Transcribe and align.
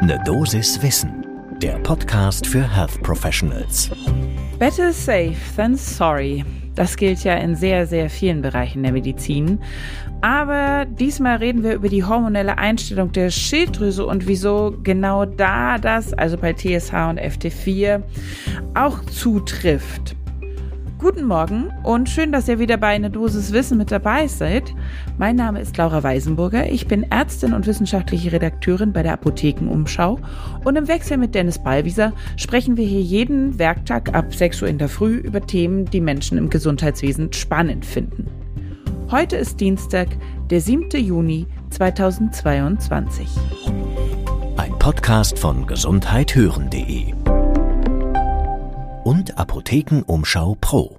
Ne 0.00 0.16
Dosis 0.24 0.80
Wissen, 0.80 1.26
der 1.60 1.76
Podcast 1.80 2.46
für 2.46 2.62
Health 2.62 3.02
Professionals. 3.02 3.90
Better 4.56 4.92
safe 4.92 5.34
than 5.56 5.74
sorry. 5.74 6.44
Das 6.76 6.96
gilt 6.96 7.24
ja 7.24 7.34
in 7.34 7.56
sehr, 7.56 7.84
sehr 7.84 8.08
vielen 8.08 8.40
Bereichen 8.40 8.84
der 8.84 8.92
Medizin. 8.92 9.58
Aber 10.20 10.84
diesmal 10.84 11.38
reden 11.38 11.64
wir 11.64 11.74
über 11.74 11.88
die 11.88 12.04
hormonelle 12.04 12.58
Einstellung 12.58 13.10
der 13.10 13.30
Schilddrüse 13.30 14.06
und 14.06 14.28
wieso 14.28 14.76
genau 14.84 15.24
da 15.24 15.78
das, 15.78 16.12
also 16.12 16.38
bei 16.38 16.52
TSH 16.52 16.92
und 16.92 17.20
FT4, 17.20 18.00
auch 18.74 19.04
zutrifft. 19.06 20.14
Guten 20.98 21.26
Morgen 21.26 21.70
und 21.84 22.08
schön, 22.08 22.32
dass 22.32 22.48
ihr 22.48 22.58
wieder 22.58 22.76
bei 22.76 22.88
einer 22.88 23.08
Dosis 23.08 23.52
Wissen 23.52 23.78
mit 23.78 23.92
dabei 23.92 24.26
seid. 24.26 24.74
Mein 25.16 25.36
Name 25.36 25.60
ist 25.60 25.76
Laura 25.76 26.02
Weisenburger. 26.02 26.72
Ich 26.72 26.88
bin 26.88 27.04
Ärztin 27.04 27.54
und 27.54 27.68
wissenschaftliche 27.68 28.32
Redakteurin 28.32 28.92
bei 28.92 29.04
der 29.04 29.12
Apothekenumschau. 29.12 30.18
Und 30.64 30.74
im 30.74 30.88
Wechsel 30.88 31.16
mit 31.16 31.36
Dennis 31.36 31.62
Ballwieser 31.62 32.12
sprechen 32.36 32.76
wir 32.76 32.84
hier 32.84 33.00
jeden 33.00 33.60
Werktag 33.60 34.12
ab 34.12 34.34
6 34.34 34.62
Uhr 34.62 34.68
in 34.68 34.78
der 34.78 34.88
Früh 34.88 35.18
über 35.18 35.40
Themen, 35.40 35.84
die 35.84 36.00
Menschen 36.00 36.36
im 36.36 36.50
Gesundheitswesen 36.50 37.32
spannend 37.32 37.86
finden. 37.86 38.26
Heute 39.08 39.36
ist 39.36 39.60
Dienstag, 39.60 40.08
der 40.50 40.60
7. 40.60 40.90
Juni 40.96 41.46
2022. 41.70 43.28
Ein 44.56 44.76
Podcast 44.80 45.38
von 45.38 45.64
gesundheithören.de 45.64 47.14
und 49.08 49.38
Apothekenumschau 49.38 50.58
Pro. 50.60 50.98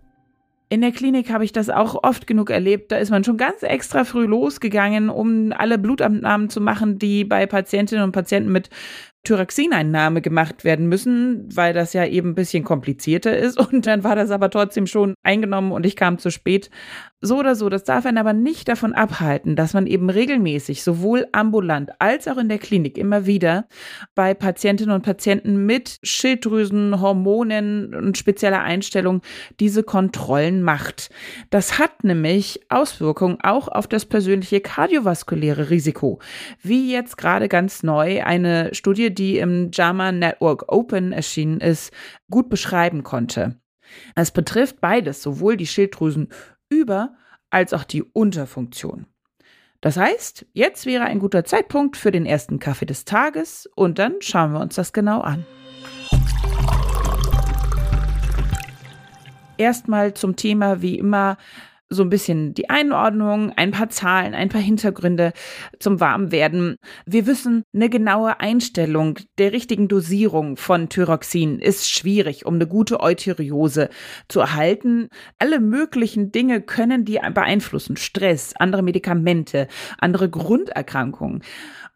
In 0.67 0.81
der 0.81 0.91
Klinik 0.91 1.31
habe 1.31 1.45
ich 1.45 1.51
das 1.51 1.69
auch 1.69 2.03
oft 2.03 2.25
genug 2.25 2.49
erlebt. 2.49 2.91
Da 2.91 2.97
ist 2.97 3.11
man 3.11 3.23
schon 3.23 3.37
ganz 3.37 3.61
extra 3.61 4.03
früh 4.03 4.25
losgegangen, 4.25 5.11
um 5.11 5.53
alle 5.55 5.77
Blutabnahmen 5.77 6.49
zu 6.49 6.59
machen, 6.59 6.97
die 6.97 7.23
bei 7.23 7.45
Patientinnen 7.45 8.03
und 8.03 8.11
Patienten 8.11 8.51
mit 8.51 8.71
Thyroxineinnahme 9.23 10.21
gemacht 10.21 10.63
werden 10.63 10.87
müssen, 10.87 11.49
weil 11.55 11.73
das 11.73 11.93
ja 11.93 12.05
eben 12.05 12.29
ein 12.29 12.35
bisschen 12.35 12.63
komplizierter 12.63 13.37
ist. 13.37 13.59
Und 13.71 13.85
dann 13.85 14.03
war 14.03 14.15
das 14.15 14.31
aber 14.31 14.49
trotzdem 14.49 14.87
schon 14.87 15.13
eingenommen 15.23 15.71
und 15.71 15.85
ich 15.85 15.95
kam 15.95 16.17
zu 16.17 16.31
spät. 16.31 16.69
So 17.21 17.37
oder 17.37 17.55
so, 17.55 17.67
das 17.67 17.83
darf 17.83 18.05
einen 18.05 18.17
aber 18.17 18.31
nicht 18.31 18.69
davon 18.69 18.93
abhalten, 18.93 19.57
dass 19.57 19.73
man 19.73 19.87
eben 19.87 20.09
regelmäßig, 20.09 20.83
sowohl 20.83 21.27
ambulant 21.33 21.91
als 21.99 22.29
auch 22.29 22.37
in 22.37 22.47
der 22.47 22.59
Klinik 22.59 22.97
immer 22.97 23.25
wieder 23.25 23.67
bei 24.15 24.33
Patientinnen 24.33 24.95
und 24.95 25.01
Patienten 25.01 25.65
mit 25.65 25.99
Schilddrüsen, 26.01 27.01
Hormonen 27.01 27.93
und 27.93 28.17
spezieller 28.17 28.61
Einstellung 28.61 29.21
diese 29.59 29.83
Kontrollen 29.83 30.63
macht. 30.63 31.09
Das 31.49 31.77
hat 31.77 32.05
nämlich 32.05 32.61
Auswirkungen 32.69 33.37
auch 33.43 33.67
auf 33.67 33.87
das 33.87 34.05
persönliche 34.05 34.61
kardiovaskuläre 34.61 35.69
Risiko, 35.69 36.19
wie 36.61 36.89
jetzt 36.89 37.17
gerade 37.17 37.49
ganz 37.49 37.83
neu 37.83 38.23
eine 38.23 38.73
Studie, 38.73 39.08
die 39.11 39.37
im 39.37 39.71
JAMA 39.71 40.11
Network 40.11 40.71
Open 40.71 41.11
erschienen 41.11 41.59
ist, 41.59 41.91
gut 42.29 42.49
beschreiben 42.49 43.03
konnte. 43.03 43.59
Es 44.15 44.31
betrifft 44.31 44.81
beides, 44.81 45.21
sowohl 45.21 45.57
die 45.57 45.67
Schilddrüsen 45.67 46.29
über- 46.69 47.15
als 47.49 47.73
auch 47.73 47.83
die 47.83 48.03
Unterfunktion. 48.03 49.07
Das 49.81 49.97
heißt, 49.97 50.45
jetzt 50.53 50.85
wäre 50.85 51.05
ein 51.05 51.19
guter 51.19 51.45
Zeitpunkt 51.45 51.97
für 51.97 52.11
den 52.11 52.25
ersten 52.25 52.59
Kaffee 52.59 52.85
des 52.85 53.05
Tages 53.05 53.69
und 53.75 53.97
dann 53.97 54.15
schauen 54.19 54.51
wir 54.51 54.59
uns 54.59 54.75
das 54.75 54.93
genau 54.93 55.21
an. 55.21 55.45
Erstmal 59.57 60.13
zum 60.13 60.35
Thema 60.35 60.81
wie 60.81 60.97
immer 60.97 61.37
so 61.89 62.03
ein 62.03 62.09
bisschen 62.09 62.53
die 62.53 62.69
Einordnung, 62.69 63.51
ein 63.55 63.71
paar 63.71 63.89
Zahlen, 63.89 64.33
ein 64.33 64.49
paar 64.49 64.61
Hintergründe 64.61 65.33
zum 65.79 65.99
Warmwerden. 65.99 66.75
Wir 67.05 67.25
wissen, 67.25 67.63
eine 67.73 67.89
genaue 67.89 68.39
Einstellung 68.39 69.17
der 69.37 69.51
richtigen 69.51 69.87
Dosierung 69.87 70.55
von 70.55 70.89
Thyroxin 70.89 71.59
ist 71.59 71.89
schwierig, 71.89 72.45
um 72.45 72.55
eine 72.55 72.67
gute 72.67 72.99
Eutyriose 72.99 73.89
zu 74.27 74.39
erhalten. 74.39 75.09
Alle 75.39 75.59
möglichen 75.59 76.31
Dinge 76.31 76.61
können 76.61 77.05
die 77.05 77.19
beeinflussen. 77.33 77.97
Stress, 77.97 78.53
andere 78.57 78.83
Medikamente, 78.83 79.67
andere 79.97 80.29
Grunderkrankungen. 80.29 81.43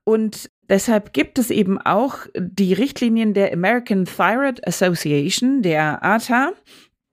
Und 0.03 0.49
Deshalb 0.69 1.11
gibt 1.11 1.39
es 1.39 1.51
eben 1.51 1.77
auch 1.77 2.19
die 2.35 2.73
Richtlinien 2.73 3.33
der 3.33 3.51
American 3.51 4.05
Thyroid 4.05 4.65
Association, 4.65 5.61
der 5.61 6.03
ATA, 6.03 6.53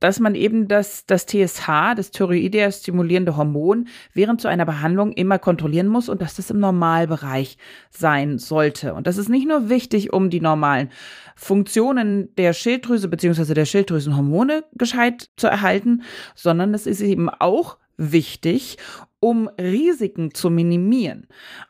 dass 0.01 0.19
man 0.19 0.35
eben 0.35 0.67
das, 0.67 1.07
das 1.07 1.27
TSH, 1.27 1.95
das 1.95 2.11
Thyroidea 2.11 2.73
stimulierende 2.73 3.37
Hormon, 3.37 3.89
während 4.15 4.41
so 4.41 4.49
einer 4.49 4.67
Behandlung 4.67 5.13
immer 5.13 5.39
kontrollieren 5.39 5.87
muss 5.87 6.09
und 6.09 6.21
dass 6.23 6.35
das 6.35 6.51
im 6.51 6.59
Normalbereich 6.59 7.59
sein 7.91 8.39
sollte. 8.39 8.95
Und 8.95 9.07
das 9.07 9.19
ist 9.19 9.29
nicht 9.29 9.47
nur 9.47 9.69
wichtig, 9.69 10.13
um 10.13 10.31
die 10.31 10.41
normalen 10.41 10.91
Funktionen 11.37 12.35
der 12.37 12.53
Schilddrüse 12.53 13.09
beziehungsweise 13.09 13.55
der 13.55 13.67
Schilddrüsenhormone 13.67 14.65
gescheit 14.73 15.31
zu 15.37 15.47
erhalten, 15.47 16.03
sondern 16.35 16.75
es 16.75 16.87
ist 16.87 17.01
eben 17.03 17.29
auch 17.29 17.77
wichtig, 17.97 18.79
um 19.21 19.49
Risiken 19.61 20.33
zu 20.35 20.49
minimieren. 20.49 21.27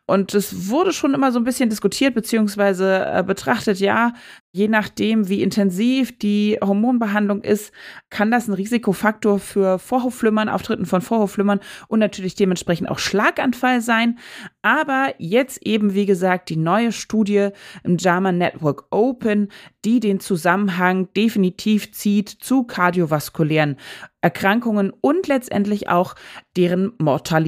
Und 0.07 0.35
es 0.35 0.69
wurde 0.69 0.93
schon 0.93 1.15
immer 1.15 1.33
so 1.33 1.39
ein 1.39 1.45
bisschen 1.45 1.69
diskutiert 1.69 2.15
beziehungsweise 2.15 3.05
äh, 3.07 3.23
betrachtet, 3.25 3.79
ja, 3.79 4.13
je 4.53 4.67
nachdem, 4.67 5.29
wie 5.29 5.43
intensiv 5.43 6.19
die 6.19 6.59
Hormonbehandlung 6.61 7.43
ist, 7.43 7.73
kann 8.09 8.31
das 8.31 8.49
ein 8.49 8.55
Risikofaktor 8.55 9.39
für 9.39 9.79
Vorhofflimmern, 9.79 10.49
Auftritten 10.49 10.87
von 10.87 11.01
Vorhofflimmern 11.01 11.61
und 11.87 12.01
natürlich 12.01 12.35
dementsprechend 12.35 12.89
auch 12.89 12.99
Schlaganfall 12.99 13.81
sein. 13.81 14.19
Aber 14.63 15.15
jetzt 15.19 15.65
eben, 15.65 15.95
wie 15.95 16.07
gesagt, 16.07 16.49
die 16.49 16.57
neue 16.57 16.91
Studie 16.91 17.51
im 17.85 17.97
JAMA 17.97 18.33
Network 18.33 18.87
Open, 18.91 19.49
die 19.85 20.01
den 20.01 20.19
Zusammenhang 20.19 21.09
definitiv 21.15 21.93
zieht 21.93 22.29
zu 22.29 22.65
kardiovaskulären 22.65 23.77
Erkrankungen 24.21 24.93
und 25.01 25.29
letztendlich 25.29 25.89
auch 25.89 26.15
deren 26.57 26.93
Mortalität. 26.99 27.40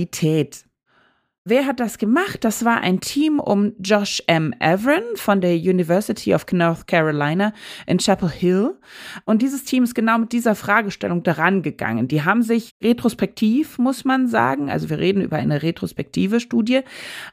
Wer 1.45 1.67
hat 1.67 1.81
das 1.81 1.99
gemacht? 1.99 2.45
Das 2.45 2.65
war 2.65 2.83
ein 2.83 3.01
Team 3.01 3.41
um 3.41 3.73
Josh 3.81 4.23
M. 4.29 4.55
Everin 4.61 5.03
von 5.17 5.41
der 5.41 5.57
University 5.57 6.33
of 6.33 6.47
North 6.53 6.87
Carolina 6.87 7.53
in 7.85 7.99
Chapel 7.99 8.31
Hill. 8.31 8.79
Und 9.25 9.43
dieses 9.43 9.65
Team 9.65 9.83
ist 9.83 9.97
genau 9.97 10.19
mit 10.19 10.31
dieser 10.31 10.55
Fragestellung 10.55 11.25
daran 11.25 11.63
gegangen. 11.63 12.07
Die 12.07 12.23
haben 12.23 12.43
sich 12.43 12.77
retrospektiv, 12.81 13.77
muss 13.79 14.05
man 14.05 14.29
sagen, 14.29 14.71
also 14.71 14.89
wir 14.89 15.01
reden 15.01 15.21
über 15.21 15.37
eine 15.37 15.65
retrospektive 15.65 16.39
Studie, 16.39 16.83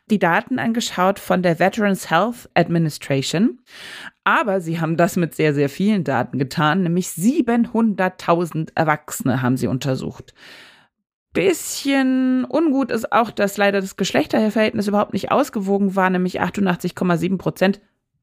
die 0.09 0.17
Daten 0.17 0.57
angeschaut 0.57 1.19
von 1.19 1.43
der 1.43 1.59
Veterans 1.59 2.09
Health 2.09 2.49
Administration. 2.55 3.59
Aber 4.23 4.59
sie 4.59 4.81
haben 4.81 4.97
das 4.97 5.17
mit 5.17 5.35
sehr, 5.35 5.53
sehr 5.53 5.69
vielen 5.69 6.03
Daten 6.03 6.39
getan, 6.39 6.81
nämlich 6.81 7.09
700.000 7.09 8.69
Erwachsene 8.73 9.43
haben 9.43 9.55
sie 9.55 9.67
untersucht 9.67 10.33
bisschen 11.33 12.45
ungut 12.45 12.91
ist 12.91 13.11
auch, 13.11 13.31
dass 13.31 13.57
leider 13.57 13.81
das 13.81 13.95
Geschlechterverhältnis 13.97 14.87
überhaupt 14.87 15.13
nicht 15.13 15.31
ausgewogen 15.31 15.95
war, 15.95 16.09
nämlich 16.09 16.41
88,7 16.41 17.37
Prozent 17.37 17.81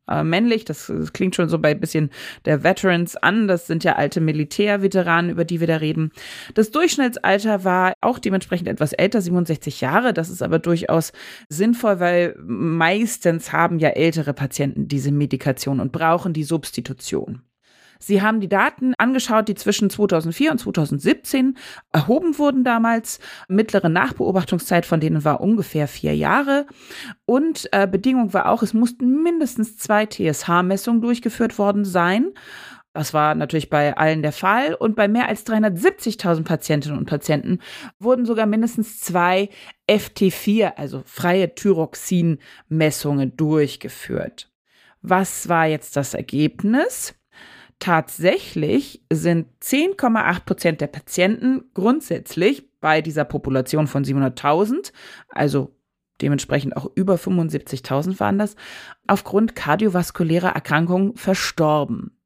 äh, 0.09 0.23
männlich. 0.23 0.65
Das, 0.65 0.87
das, 0.87 1.13
klingt 1.13 1.35
schon 1.35 1.49
so 1.49 1.59
bei 1.59 1.75
bisschen 1.75 2.11
der 2.45 2.63
Veterans 2.63 3.17
an. 3.17 3.49
Das 3.49 3.67
sind 3.67 3.85
ja 3.85 3.95
alte 3.97 4.21
Militärveteranen, 4.21 5.31
über 5.31 5.45
die 5.45 5.61
wir 5.61 5.67
da 5.67 5.77
reden. 5.77 6.13
Das 6.55 6.71
Durchschnittsalter 6.71 7.65
war 7.65 7.95
auch 8.01 8.19
dementsprechend 8.19 8.69
etwas 8.69 8.93
älter, 8.93 9.21
67 9.21 9.81
Jahre. 9.81 10.13
Das 10.13 10.29
ist 10.29 10.43
aber 10.43 10.59
durchaus 10.59 11.13
sinnvoll, 11.49 12.01
weil 12.01 12.37
meistens 12.45 13.53
haben 13.53 13.79
ja 13.79 13.91
ältere 13.91 14.33
Patienten 14.33 14.89
diese 14.89 15.13
Medikation 15.13 15.81
und 15.81 15.93
brauchen 15.93 16.33
die 16.33 16.45
Substitution. 16.45 17.43
Sie 17.99 18.23
haben 18.23 18.41
die 18.41 18.49
Daten 18.49 18.95
angeschaut, 18.99 19.49
die 19.49 19.55
zwischen 19.55 19.91
2004 19.91 20.53
und 20.53 20.59
2017 20.59 21.57
erhoben 21.93 22.39
wurden 22.39 22.65
damals. 22.65 23.19
Mittlere 23.49 23.89
Nachbeobachtungszeit 23.89 24.87
von 24.87 25.01
denen 25.01 25.25
war 25.25 25.41
ungefähr 25.41 25.89
vier 25.89 26.15
Jahre. 26.15 26.67
Und 27.25 27.69
äh, 27.73 27.87
Bedingung 27.87 28.33
war 28.33 28.49
auch, 28.49 28.63
es 28.63 28.75
mussten 28.75 29.23
mindestens 29.23 29.77
zwei 29.79 30.07
TSH-Messungen 30.07 31.03
durchgeführt 31.03 31.59
worden 31.59 31.85
sein. 31.85 32.33
Das 32.97 33.13
war 33.13 33.35
natürlich 33.35 33.69
bei 33.69 33.95
allen 33.95 34.23
der 34.23 34.33
Fall. 34.33 34.73
Und 34.73 34.97
bei 34.97 35.07
mehr 35.07 35.29
als 35.29 35.47
370.000 35.47 36.45
Patientinnen 36.45 36.97
und 36.97 37.05
Patienten 37.05 37.59
wurden 37.99 38.25
sogar 38.25 38.47
mindestens 38.47 39.01
zwei 39.01 39.51
FT4, 39.87 40.77
also 40.77 41.03
freie 41.05 41.55
Thyroxin-Messungen 41.55 43.37
durchgeführt. 43.37 44.51
Was 45.03 45.49
war 45.51 45.67
jetzt 45.67 45.97
das 45.97 46.15
Ergebnis? 46.15 47.15
Tatsächlich 47.79 49.03
sind 49.13 49.49
10,8 49.63 50.45
Prozent 50.45 50.81
der 50.81 50.87
Patienten 50.87 51.71
grundsätzlich 51.75 52.65
bei 52.81 53.03
dieser 53.03 53.25
Population 53.25 53.87
von 53.87 54.05
700.000, 54.05 54.93
also 55.29 55.77
dementsprechend 56.23 56.77
auch 56.77 56.91
über 56.95 57.17
75.000 57.17 58.19
waren 58.19 58.39
das, 58.39 58.57
aufgrund 59.07 59.55
kardiovaskulärer 59.55 60.49
Erkrankungen 60.49 61.17
verstorben. 61.17 62.17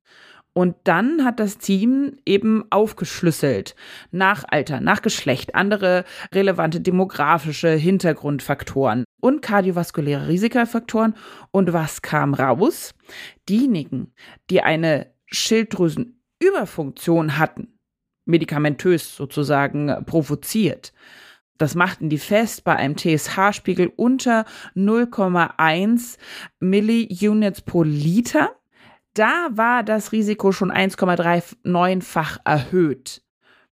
Und 0.52 0.76
dann 0.84 1.24
hat 1.24 1.38
das 1.38 1.58
Team 1.58 2.16
eben 2.26 2.64
aufgeschlüsselt 2.70 3.76
nach 4.10 4.44
Alter, 4.48 4.80
nach 4.80 5.00
Geschlecht, 5.00 5.54
andere 5.54 6.04
relevante 6.34 6.80
demografische 6.80 7.70
Hintergrundfaktoren 7.70 9.04
und 9.20 9.42
kardiovaskuläre 9.42 10.26
Risikofaktoren. 10.26 11.14
Und 11.52 11.72
was 11.72 12.02
kam 12.02 12.34
raus? 12.34 12.94
Diejenigen, 13.48 14.12
die 14.50 14.60
eine 14.60 15.06
Schilddrüsenüberfunktion 15.30 17.38
hatten, 17.38 17.78
medikamentös 18.24 19.16
sozusagen 19.16 20.04
provoziert, 20.06 20.92
das 21.60 21.74
machten 21.74 22.08
die 22.08 22.18
fest 22.18 22.64
bei 22.64 22.74
einem 22.74 22.96
TSH-Spiegel 22.96 23.92
unter 23.94 24.46
0,1 24.74 26.16
Milliunits 26.58 27.60
pro 27.60 27.82
Liter. 27.82 28.56
Da 29.12 29.48
war 29.50 29.82
das 29.82 30.12
Risiko 30.12 30.52
schon 30.52 30.72
1,39-fach 30.72 32.38
erhöht. 32.46 33.22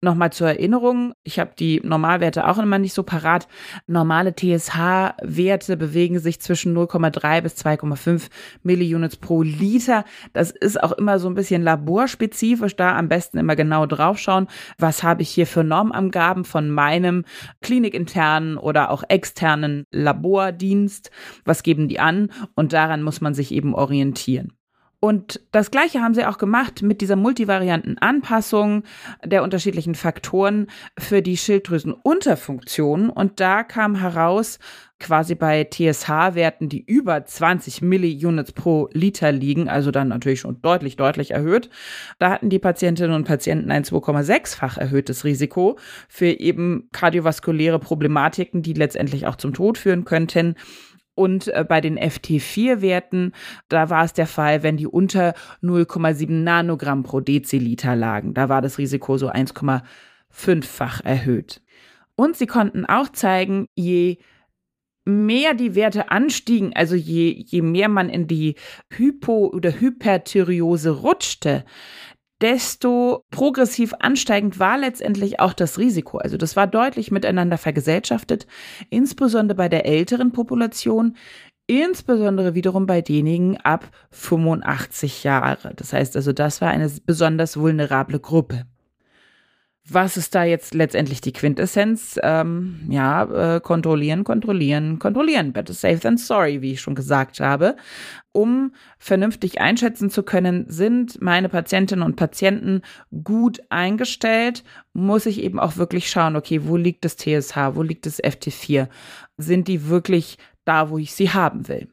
Nochmal 0.03 0.31
zur 0.31 0.49
Erinnerung, 0.49 1.15
ich 1.25 1.39
habe 1.39 1.53
die 1.59 1.81
Normalwerte 1.83 2.47
auch 2.47 2.59
immer 2.59 2.79
nicht 2.79 2.93
so 2.93 3.03
parat. 3.03 3.49
Normale 3.87 4.35
TSH-Werte 4.35 5.79
bewegen 5.79 6.19
sich 6.19 6.39
zwischen 6.39 6.77
0,3 6.77 7.41
bis 7.41 7.55
2,5 7.55 8.29
Milliunits 8.63 9.17
pro 9.17 9.41
Liter. 9.41 10.05
Das 10.35 10.51
ist 10.51 10.83
auch 10.83 10.93
immer 10.93 11.19
so 11.19 11.29
ein 11.29 11.35
bisschen 11.35 11.63
laborspezifisch, 11.63 12.77
da 12.77 12.95
am 12.95 13.09
besten 13.09 13.39
immer 13.39 13.57
genau 13.57 13.87
draufschauen, 13.87 14.49
was 14.77 15.03
habe 15.03 15.23
ich 15.23 15.31
hier 15.31 15.47
für 15.47 15.65
Normangaben 15.65 16.45
von 16.45 16.69
meinem 16.69 17.25
klinikinternen 17.63 18.59
oder 18.59 18.91
auch 18.91 19.03
externen 19.09 19.87
Labordienst, 19.93 21.11
was 21.47 21.63
geben 21.63 21.89
die 21.89 22.01
an 22.01 22.31
und 22.55 22.75
daran 22.75 23.03
muss 23.03 23.23
man 23.23 23.33
sich 23.33 23.51
eben 23.51 23.75
orientieren. 23.75 24.56
Und 25.07 25.41
das 25.53 25.71
Gleiche 25.71 26.01
haben 26.01 26.15
sie 26.15 26.25
auch 26.25 26.37
gemacht 26.37 26.83
mit 26.83 27.01
dieser 27.01 27.15
multivarianten 27.15 27.97
Anpassung 27.99 28.83
der 29.25 29.45
unterschiedlichen 29.45 29.95
Faktoren 29.95 30.67
für 30.99 31.23
die 31.23 31.37
Schilddrüsenunterfunktion. 31.37 33.11
Und 33.11 33.39
da 33.39 33.63
kam 33.63 33.95
heraus, 33.95 34.59
quasi 34.99 35.37
bei 35.37 35.63
TSH-Werten, 35.63 36.69
die 36.69 36.85
über 36.85 37.25
20 37.25 37.83
Milliunits 37.83 38.51
pro 38.51 38.89
Liter 38.95 39.31
liegen, 39.31 39.69
also 39.69 39.93
dann 39.93 40.09
natürlich 40.09 40.41
schon 40.41 40.61
deutlich, 40.61 40.97
deutlich 40.97 41.31
erhöht. 41.31 41.71
Da 42.19 42.31
hatten 42.31 42.51
die 42.51 42.59
Patientinnen 42.59 43.15
und 43.15 43.29
Patienten 43.29 43.71
ein 43.71 43.85
2,6-fach 43.85 44.77
erhöhtes 44.77 45.25
Risiko 45.25 45.79
für 46.09 46.27
eben 46.27 46.89
kardiovaskuläre 46.91 47.79
Problematiken, 47.79 48.63
die 48.63 48.73
letztendlich 48.73 49.29
auch 49.29 49.37
zum 49.37 49.55
Tod 49.55 49.79
führen 49.79 50.05
könnten. 50.05 50.57
Und 51.17 51.49
äh, 51.49 51.65
bei 51.67 51.81
den 51.81 51.99
FT4-Werten, 51.99 53.33
da 53.69 53.91
war 53.91 54.05
es 54.05 54.13
der 54.13 54.27
Fall, 54.27 54.63
wenn 54.63 54.77
die 54.77 54.87
unter 54.87 55.35
0,7 55.63 56.31
Nanogramm 56.31 57.03
pro 57.03 57.21
Deziliter 57.21 57.97
lagen. 57.97 58.35
Da 58.35 58.49
war 58.49 58.61
das 58.63 58.79
Risiko 58.79 59.17
so 59.17 59.31
1,5-fach 59.31 61.01
erhöht. 61.05 61.63
Und 62.17 62.37
sie 62.37 62.47
konnten 62.47 62.85
auch 62.85 63.09
zeigen, 63.09 63.67
je 63.75 64.19
mehr 65.07 65.55
die 65.55 65.75
Werte 65.75 66.11
anstiegen, 66.11 66.73
also 66.75 66.95
je, 66.95 67.31
je 67.47 67.63
mehr 67.63 67.89
man 67.89 68.11
in 68.11 68.27
die 68.27 68.57
Hypo- 68.91 69.49
oder 69.55 69.81
Hyperthyreose 69.81 70.91
rutschte, 70.91 71.65
desto 72.41 73.25
progressiv 73.31 73.95
ansteigend 73.99 74.59
war 74.59 74.79
letztendlich 74.79 75.41
auch 75.41 75.53
das 75.53 75.79
Risiko. 75.79 76.19
Also 76.19 76.37
das 76.37 76.57
war 76.57 76.67
deutlich 76.67 77.11
miteinander 77.11 77.59
vergesellschaftet, 77.59 78.47
insbesondere 78.91 79.57
bei 79.57 79.69
der 79.69 79.87
älteren 79.87 80.33
Population, 80.33 81.17
insbesondere 81.67 82.55
wiederum 82.55 82.87
bei 82.87 83.01
denjenigen 83.01 83.57
ab 83.59 83.89
85 84.11 85.25
Jahre. 85.25 85.73
Das 85.77 85.93
heißt 85.93 86.17
also, 86.17 86.33
das 86.33 86.61
war 86.61 86.71
eine 86.71 86.91
besonders 87.05 87.57
vulnerable 87.57 88.21
Gruppe. 88.21 88.67
Was 89.89 90.17
ist 90.17 90.35
da 90.35 90.43
jetzt 90.43 90.75
letztendlich 90.75 91.21
die 91.21 91.33
Quintessenz? 91.33 92.19
Ähm, 92.25 92.81
ja, 92.89 93.57
äh, 93.57 93.61
kontrollieren, 93.61 94.25
kontrollieren, 94.25 94.99
kontrollieren. 94.99 95.53
Better 95.53 95.75
safe 95.75 96.01
than 96.01 96.17
sorry, 96.17 96.61
wie 96.61 96.73
ich 96.73 96.81
schon 96.81 96.97
gesagt 96.97 97.39
habe. 97.39 97.77
Um 98.33 98.73
vernünftig 98.99 99.61
einschätzen 99.61 100.11
zu 100.11 100.25
können, 100.25 100.65
sind 100.69 101.23
meine 101.23 101.49
Patientinnen 101.49 102.05
und 102.05 102.17
Patienten 102.17 102.83
gut 103.23 103.61
eingestellt, 103.69 104.65
muss 104.93 105.25
ich 105.25 105.41
eben 105.41 105.61
auch 105.61 105.77
wirklich 105.77 106.11
schauen, 106.11 106.35
okay, 106.35 106.63
wo 106.65 106.77
liegt 106.77 107.05
das 107.05 107.17
TSH, 107.17 107.57
wo 107.75 107.83
liegt 107.83 108.07
das 108.07 108.21
FT4? 108.21 108.89
Sind 109.37 109.69
die 109.69 109.89
wirklich 109.89 110.37
da, 110.65 110.91
wo 110.91 110.99
ich 110.99 111.15
sie 111.15 111.31
haben 111.31 111.69
will? 111.69 111.89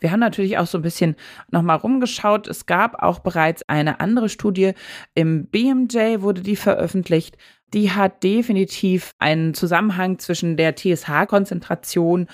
Wir 0.00 0.12
haben 0.12 0.20
natürlich 0.20 0.58
auch 0.58 0.66
so 0.66 0.78
ein 0.78 0.82
bisschen 0.82 1.16
nochmal 1.50 1.76
rumgeschaut. 1.76 2.46
Es 2.48 2.66
gab 2.66 3.02
auch 3.02 3.20
bereits 3.20 3.68
eine 3.68 4.00
andere 4.00 4.28
Studie 4.28 4.72
im 5.14 5.46
BMJ, 5.46 6.20
wurde 6.20 6.42
die 6.42 6.56
veröffentlicht. 6.56 7.36
Die 7.76 7.90
hat 7.90 8.22
definitiv 8.22 9.10
einen 9.18 9.52
Zusammenhang 9.52 10.18
zwischen 10.18 10.56
der 10.56 10.76
TSH-Konzentration 10.76 12.26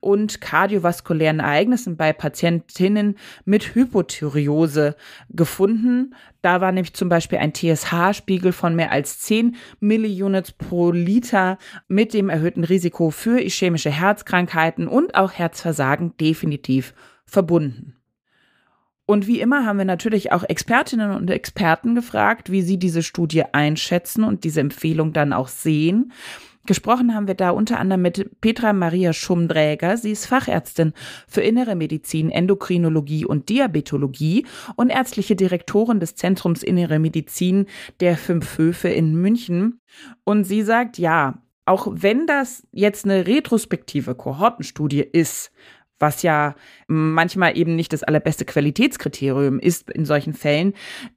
und 0.00 0.40
kardiovaskulären 0.40 1.40
Ereignissen 1.40 1.98
bei 1.98 2.14
Patientinnen 2.14 3.18
mit 3.44 3.74
Hypothyreose 3.74 4.96
gefunden. 5.28 6.14
Da 6.40 6.62
war 6.62 6.72
nämlich 6.72 6.94
zum 6.94 7.10
Beispiel 7.10 7.36
ein 7.36 7.52
TSH-Spiegel 7.52 8.52
von 8.52 8.74
mehr 8.74 8.90
als 8.90 9.18
10 9.18 9.56
Milliunits 9.80 10.52
pro 10.52 10.92
Liter 10.92 11.58
mit 11.88 12.14
dem 12.14 12.30
erhöhten 12.30 12.64
Risiko 12.64 13.10
für 13.10 13.38
ischämische 13.38 13.90
Herzkrankheiten 13.90 14.88
und 14.88 15.14
auch 15.14 15.32
Herzversagen 15.32 16.16
definitiv 16.16 16.94
verbunden. 17.26 17.96
Und 19.06 19.28
wie 19.28 19.40
immer 19.40 19.64
haben 19.64 19.78
wir 19.78 19.84
natürlich 19.84 20.32
auch 20.32 20.42
Expertinnen 20.42 21.12
und 21.12 21.30
Experten 21.30 21.94
gefragt, 21.94 22.50
wie 22.50 22.62
sie 22.62 22.76
diese 22.76 23.04
Studie 23.04 23.44
einschätzen 23.52 24.24
und 24.24 24.42
diese 24.42 24.60
Empfehlung 24.60 25.12
dann 25.12 25.32
auch 25.32 25.48
sehen. 25.48 26.12
Gesprochen 26.66 27.14
haben 27.14 27.28
wir 27.28 27.34
da 27.34 27.50
unter 27.50 27.78
anderem 27.78 28.02
mit 28.02 28.40
Petra 28.40 28.72
Maria 28.72 29.12
Schumdräger. 29.12 29.96
Sie 29.96 30.10
ist 30.10 30.26
Fachärztin 30.26 30.92
für 31.28 31.40
Innere 31.40 31.76
Medizin, 31.76 32.28
Endokrinologie 32.30 33.24
und 33.24 33.48
Diabetologie 33.48 34.44
und 34.74 34.90
ärztliche 34.90 35.36
Direktorin 35.36 36.00
des 36.00 36.16
Zentrums 36.16 36.64
Innere 36.64 36.98
Medizin 36.98 37.66
der 38.00 38.16
Fünf 38.16 38.58
Höfe 38.58 38.88
in 38.88 39.14
München. 39.14 39.80
Und 40.24 40.42
sie 40.44 40.62
sagt, 40.62 40.98
ja, 40.98 41.40
auch 41.66 41.88
wenn 41.90 42.26
das 42.26 42.66
jetzt 42.72 43.04
eine 43.04 43.26
retrospektive 43.26 44.14
Kohortenstudie 44.14 45.02
ist, 45.02 45.50
was 45.98 46.22
ja 46.22 46.54
manchmal 46.86 47.56
eben 47.56 47.76
nicht 47.76 47.92
das 47.92 48.02
allerbeste 48.02 48.44
Qualitätskriterium 48.44 49.58
ist 49.58 49.90
in 49.90 50.04
solchen 50.04 50.34
Fällen. 50.34 50.74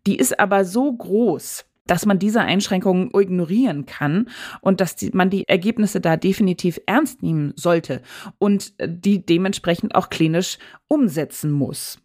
Die 0.07 0.17
ist 0.17 0.39
aber 0.39 0.65
so 0.65 0.91
groß, 0.93 1.65
dass 1.89 2.05
man 2.05 2.19
diese 2.19 2.41
Einschränkungen 2.41 3.09
ignorieren 3.13 3.85
kann 3.85 4.29
und 4.61 4.79
dass 4.79 4.95
die, 4.95 5.09
man 5.11 5.29
die 5.29 5.47
Ergebnisse 5.47 5.99
da 5.99 6.17
definitiv 6.17 6.79
ernst 6.85 7.23
nehmen 7.23 7.53
sollte 7.55 8.01
und 8.37 8.73
die 8.85 9.25
dementsprechend 9.25 9.95
auch 9.95 10.09
klinisch 10.09 10.59
umsetzen 10.87 11.51
muss. 11.51 11.99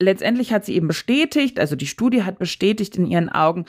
Letztendlich 0.00 0.52
hat 0.52 0.64
sie 0.64 0.74
eben 0.74 0.88
bestätigt, 0.88 1.60
also 1.60 1.76
die 1.76 1.86
Studie 1.86 2.24
hat 2.24 2.40
bestätigt 2.40 2.96
in 2.96 3.06
ihren 3.06 3.28
Augen, 3.28 3.66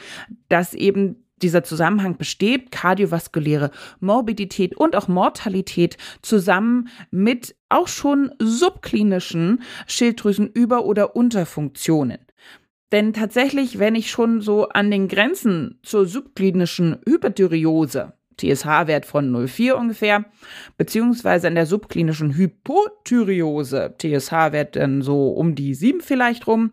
dass 0.49 0.73
eben 0.73 1.27
dieser 1.43 1.63
Zusammenhang 1.63 2.17
besteht, 2.17 2.71
kardiovaskuläre 2.71 3.69
Morbidität 3.99 4.75
und 4.75 4.95
auch 4.95 5.07
Mortalität 5.07 5.97
zusammen 6.21 6.89
mit 7.11 7.55
auch 7.69 7.87
schon 7.87 8.31
subklinischen 8.39 9.61
Schilddrüsenüber- 9.87 10.85
oder 10.85 11.15
Unterfunktionen. 11.15 12.19
Denn 12.91 13.13
tatsächlich, 13.13 13.79
wenn 13.79 13.95
ich 13.95 14.09
schon 14.09 14.41
so 14.41 14.69
an 14.69 14.91
den 14.91 15.07
Grenzen 15.07 15.79
zur 15.83 16.05
subklinischen 16.05 16.99
Hyperthyreose 17.07 18.13
TSH-Wert 18.37 19.05
von 19.05 19.31
0,4 19.31 19.73
ungefähr, 19.73 20.25
beziehungsweise 20.77 21.47
in 21.47 21.55
der 21.55 21.65
subklinischen 21.65 22.35
Hypothyreose, 22.35 23.95
TSH-Wert 23.97 24.75
dann 24.75 25.01
so 25.01 25.29
um 25.29 25.55
die 25.55 25.73
7 25.73 26.01
vielleicht 26.01 26.47
rum, 26.47 26.71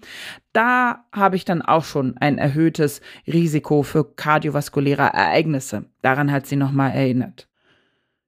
da 0.52 1.04
habe 1.12 1.36
ich 1.36 1.44
dann 1.44 1.62
auch 1.62 1.84
schon 1.84 2.16
ein 2.18 2.38
erhöhtes 2.38 3.00
Risiko 3.26 3.82
für 3.82 4.04
kardiovaskuläre 4.04 5.02
Ereignisse. 5.02 5.84
Daran 6.02 6.32
hat 6.32 6.46
sie 6.46 6.56
nochmal 6.56 6.92
erinnert. 6.92 7.48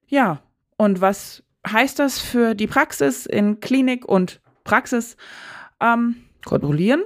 Ja, 0.07 0.43
und 0.77 1.01
was 1.01 1.43
heißt 1.67 1.99
das 1.99 2.19
für 2.19 2.55
die 2.55 2.67
Praxis 2.67 3.27
in 3.27 3.61
Klinik 3.61 4.05
und 4.05 4.41
Praxis? 4.65 5.17
Ähm, 5.81 6.17
kontrollieren, 6.45 7.03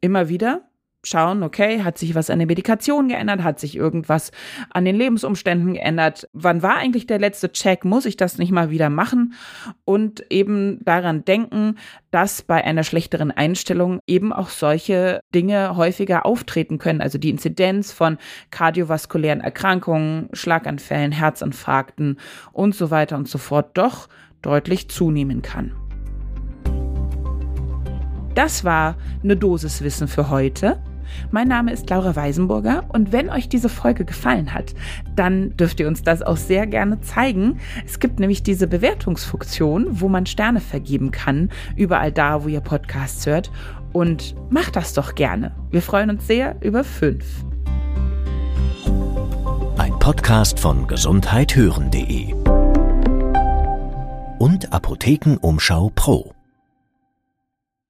immer 0.00 0.28
wieder, 0.28 0.69
schauen, 1.04 1.42
okay, 1.42 1.82
hat 1.82 1.98
sich 1.98 2.14
was 2.14 2.30
an 2.30 2.38
der 2.38 2.46
Medikation 2.46 3.08
geändert, 3.08 3.42
hat 3.42 3.58
sich 3.58 3.76
irgendwas 3.76 4.32
an 4.70 4.84
den 4.84 4.96
Lebensumständen 4.96 5.74
geändert, 5.74 6.28
wann 6.32 6.62
war 6.62 6.76
eigentlich 6.76 7.06
der 7.06 7.18
letzte 7.18 7.52
Check, 7.52 7.84
muss 7.84 8.04
ich 8.04 8.16
das 8.16 8.38
nicht 8.38 8.52
mal 8.52 8.70
wieder 8.70 8.90
machen? 8.90 9.34
Und 9.84 10.24
eben 10.30 10.84
daran 10.84 11.24
denken, 11.24 11.76
dass 12.10 12.42
bei 12.42 12.62
einer 12.64 12.84
schlechteren 12.84 13.30
Einstellung 13.30 14.00
eben 14.06 14.32
auch 14.32 14.48
solche 14.48 15.20
Dinge 15.34 15.76
häufiger 15.76 16.26
auftreten 16.26 16.78
können, 16.78 17.00
also 17.00 17.18
die 17.18 17.30
Inzidenz 17.30 17.92
von 17.92 18.18
kardiovaskulären 18.50 19.40
Erkrankungen, 19.40 20.28
Schlaganfällen, 20.32 21.12
Herzinfarkten 21.12 22.18
und 22.52 22.74
so 22.74 22.90
weiter 22.90 23.16
und 23.16 23.28
so 23.28 23.38
fort 23.38 23.76
doch 23.78 24.08
deutlich 24.42 24.88
zunehmen 24.88 25.42
kann. 25.42 25.72
Das 28.34 28.64
war 28.64 28.96
eine 29.22 29.36
Dosis 29.36 29.82
Wissen 29.82 30.08
für 30.08 30.30
heute. 30.30 30.80
Mein 31.30 31.48
Name 31.48 31.72
ist 31.72 31.88
Laura 31.90 32.16
Weisenburger 32.16 32.84
und 32.88 33.12
wenn 33.12 33.30
euch 33.30 33.48
diese 33.48 33.68
Folge 33.68 34.04
gefallen 34.04 34.54
hat, 34.54 34.74
dann 35.16 35.56
dürft 35.56 35.80
ihr 35.80 35.88
uns 35.88 36.02
das 36.02 36.22
auch 36.22 36.36
sehr 36.36 36.66
gerne 36.66 37.00
zeigen. 37.00 37.58
Es 37.86 37.98
gibt 37.98 38.20
nämlich 38.20 38.42
diese 38.42 38.66
Bewertungsfunktion, 38.66 40.00
wo 40.00 40.08
man 40.08 40.26
Sterne 40.26 40.60
vergeben 40.60 41.10
kann, 41.10 41.50
überall 41.76 42.12
da, 42.12 42.44
wo 42.44 42.48
ihr 42.48 42.60
Podcasts 42.60 43.26
hört. 43.26 43.50
Und 43.92 44.36
macht 44.50 44.76
das 44.76 44.94
doch 44.94 45.16
gerne. 45.16 45.52
Wir 45.70 45.82
freuen 45.82 46.10
uns 46.10 46.26
sehr 46.26 46.56
über 46.60 46.84
fünf. 46.84 47.24
Ein 49.78 49.98
Podcast 49.98 50.60
von 50.60 50.86
gesundheithören.de 50.86 52.34
und 54.38 54.72
Apothekenumschau 54.72 55.90
Pro. 55.94 56.32